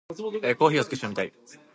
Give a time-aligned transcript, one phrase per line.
[0.09, 1.31] コーヒーを少し飲みたい。